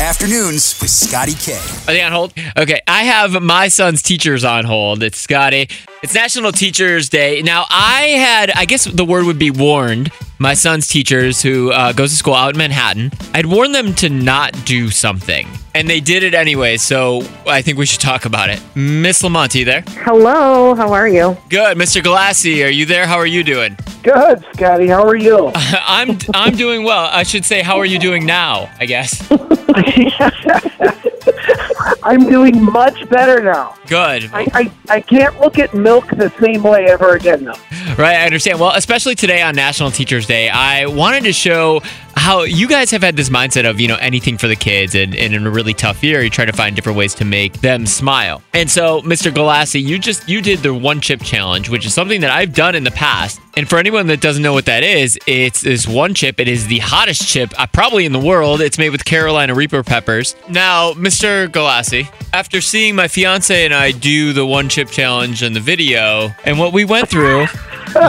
[0.00, 1.54] Afternoons with Scotty K.
[1.54, 2.34] Are they on hold?
[2.58, 5.02] Okay, I have my son's teachers on hold.
[5.02, 5.70] It's Scotty.
[6.02, 7.40] It's National Teachers Day.
[7.40, 11.92] Now, I had, I guess the word would be warned, my son's teachers who uh,
[11.94, 13.10] goes to school out in Manhattan.
[13.32, 16.76] I'd warned them to not do something, and they did it anyway.
[16.76, 18.60] So I think we should talk about it.
[18.74, 19.82] Miss Lamonti, there?
[20.04, 21.38] Hello, how are you?
[21.48, 22.02] Good, Mr.
[22.02, 23.06] Galassi, Are you there?
[23.06, 23.78] How are you doing?
[24.06, 24.86] Good, Scotty.
[24.86, 25.50] How are you?
[25.56, 27.08] I'm I'm doing well.
[27.10, 28.70] I should say, how are you doing now?
[28.78, 29.28] I guess.
[32.04, 33.74] I'm doing much better now.
[33.88, 34.30] Good.
[34.32, 37.54] I, I, I can't look at milk the same way ever again, though.
[37.98, 38.60] Right, I understand.
[38.60, 41.80] Well, especially today on National Teachers Day, I wanted to show
[42.14, 45.14] how you guys have had this mindset of, you know, anything for the kids and,
[45.14, 47.86] and in a really tough year, you try to find different ways to make them
[47.86, 48.42] smile.
[48.52, 49.32] And so, Mr.
[49.32, 52.74] Galassi, you just you did the one chip challenge, which is something that I've done
[52.74, 53.40] in the past.
[53.56, 56.38] And for anyone that doesn't know what that is, it's this one chip.
[56.38, 58.60] It is the hottest chip uh, probably in the world.
[58.60, 60.36] It's made with Carolina Reaper peppers.
[60.50, 61.48] Now, Mr.
[61.48, 66.30] Galassi, after seeing my fiance and I do the one chip challenge in the video
[66.44, 67.46] and what we went through,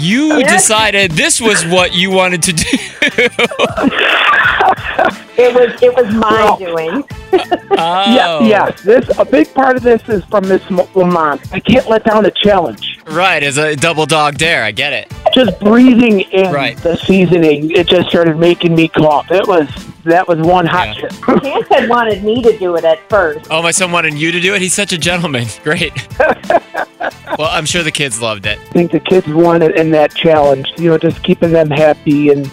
[0.00, 2.78] you decided this was what you wanted to do.
[5.38, 7.04] It was it was my Well- doing.
[7.32, 7.66] Oh.
[7.76, 8.66] Yeah, yeah.
[8.70, 8.82] Oh.
[8.82, 11.42] This a big part of this is from Miss Mo- Lamont.
[11.52, 12.98] I can't let down a challenge.
[13.06, 14.64] Right, as a double dog dare.
[14.64, 15.12] I get it.
[15.36, 16.76] Just breathing in Right.
[16.78, 19.30] the seasoning, it just started making me cough.
[19.30, 19.68] It was
[20.04, 20.94] that was one hot Yeah.
[20.94, 21.42] chip.
[21.42, 23.46] Chance had wanted me to do it at first.
[23.50, 24.62] Oh, my son wanted you to do it.
[24.62, 25.44] He's such a gentleman.
[25.64, 25.92] Great.
[27.38, 28.58] well, I'm sure the kids loved it.
[28.58, 30.72] I think the kids wanted in that challenge.
[30.78, 32.50] You know, just keeping them happy and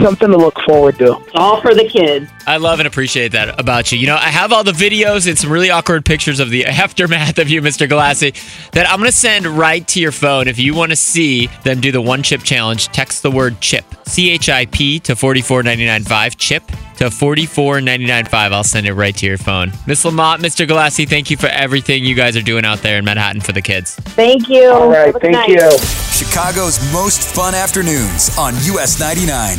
[0.00, 1.16] something to look forward to.
[1.34, 2.30] All for the kids.
[2.46, 3.98] I love and appreciate that about you.
[3.98, 7.38] You know, I have all the videos and some really awkward pictures of the aftermath
[7.38, 7.88] of you, Mr.
[7.88, 10.48] Galassi, that I'm going to send right to your phone.
[10.48, 13.84] If you want to see them do the one chip challenge, text the word chip,
[14.06, 16.64] C H I P, to 44995, chip
[16.96, 18.52] to 44995.
[18.52, 19.72] I'll send it right to your phone.
[19.86, 20.66] Miss Lamont, Mr.
[20.66, 23.62] Galassi, thank you for everything you guys are doing out there in Manhattan for the
[23.62, 23.94] kids.
[23.94, 24.68] Thank you.
[24.70, 25.48] All right, Have thank night.
[25.48, 25.70] you.
[26.12, 29.58] Chicago's most fun afternoons on US 99.